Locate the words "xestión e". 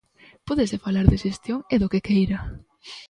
1.25-1.75